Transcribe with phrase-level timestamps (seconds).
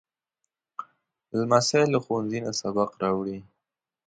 [1.37, 3.37] لمسی له ښوونځي نه سبق راوړي.